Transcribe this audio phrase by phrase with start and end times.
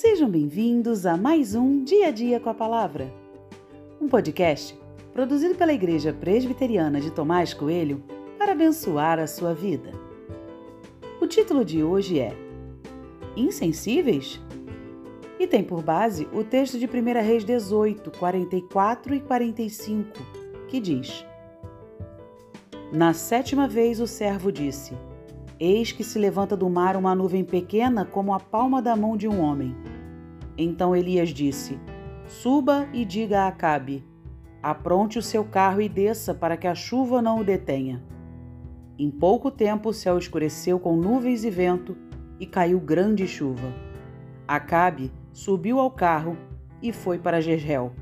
[0.00, 3.12] Sejam bem-vindos a mais um Dia a Dia com a Palavra,
[4.00, 4.74] um podcast
[5.12, 8.02] produzido pela Igreja Presbiteriana de Tomás Coelho
[8.38, 9.92] para abençoar a sua vida.
[11.20, 12.34] O título de hoje é
[13.36, 14.40] Insensíveis?
[15.38, 20.08] E tem por base o texto de 1 Reis 18, 44 e 45,
[20.66, 21.26] que diz:
[22.90, 24.94] Na sétima vez o servo disse:
[25.60, 29.28] Eis que se levanta do mar uma nuvem pequena como a palma da mão de
[29.28, 29.76] um homem.
[30.62, 31.80] Então Elias disse:
[32.26, 34.04] Suba e diga a Acabe:
[34.62, 38.04] Apronte o seu carro e desça para que a chuva não o detenha.
[38.98, 41.96] Em pouco tempo o céu escureceu com nuvens e vento
[42.38, 43.72] e caiu grande chuva.
[44.46, 46.36] Acabe subiu ao carro
[46.82, 47.94] e foi para Jezreel.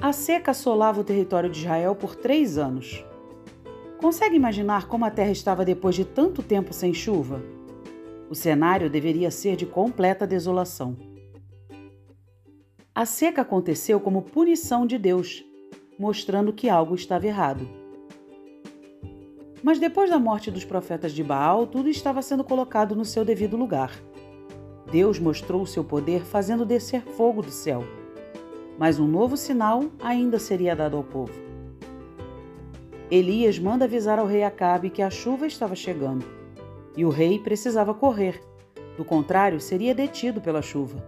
[0.00, 3.04] A seca assolava o território de Israel por três anos.
[4.00, 7.42] Consegue imaginar como a terra estava depois de tanto tempo sem chuva?
[8.30, 10.96] O cenário deveria ser de completa desolação.
[12.94, 15.44] A seca aconteceu como punição de Deus,
[15.98, 17.68] mostrando que algo estava errado.
[19.62, 23.56] Mas depois da morte dos profetas de Baal, tudo estava sendo colocado no seu devido
[23.56, 23.92] lugar.
[24.90, 27.84] Deus mostrou o seu poder fazendo descer fogo do céu
[28.80, 31.49] mas um novo sinal ainda seria dado ao povo.
[33.10, 36.24] Elias manda avisar ao rei Acabe que a chuva estava chegando
[36.96, 38.40] e o rei precisava correr,
[38.96, 41.02] do contrário, seria detido pela chuva.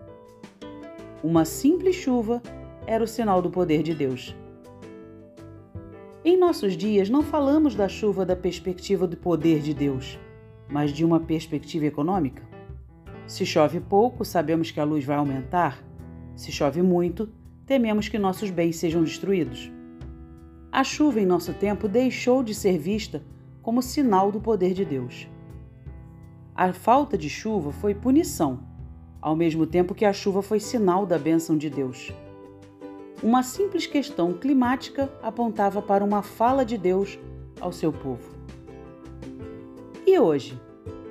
[1.23, 2.43] Uma simples chuva
[2.87, 4.35] era o sinal do poder de Deus.
[6.25, 10.19] Em nossos dias, não falamos da chuva da perspectiva do poder de Deus,
[10.69, 12.43] mas de uma perspectiva econômica.
[13.27, 15.85] Se chove pouco, sabemos que a luz vai aumentar.
[16.35, 17.29] Se chove muito,
[17.67, 19.71] tememos que nossos bens sejam destruídos.
[20.73, 23.23] A chuva em nosso tempo deixou de ser vista
[23.61, 25.29] como sinal do poder de Deus.
[26.55, 28.61] A falta de chuva foi punição,
[29.21, 32.11] ao mesmo tempo que a chuva foi sinal da bênção de Deus.
[33.23, 37.19] Uma simples questão climática apontava para uma fala de Deus
[37.61, 38.35] ao seu povo.
[40.07, 40.59] E hoje?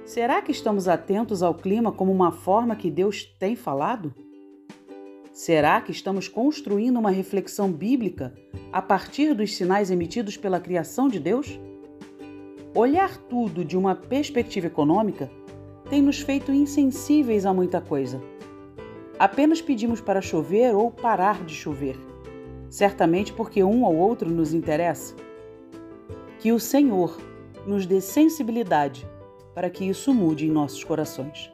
[0.04, 4.12] Será que estamos atentos ao clima como uma forma que Deus tem falado?
[5.32, 8.34] Será que estamos construindo uma reflexão bíblica
[8.72, 11.60] a partir dos sinais emitidos pela criação de Deus?
[12.74, 15.30] Olhar tudo de uma perspectiva econômica
[15.90, 18.22] tem nos feito insensíveis a muita coisa.
[19.20, 22.00] Apenas pedimos para chover ou parar de chover,
[22.70, 25.16] certamente porque um ou outro nos interessa.
[26.40, 27.20] Que o Senhor
[27.68, 29.06] nos dê sensibilidade
[29.54, 31.52] para que isso mude em nossos corações.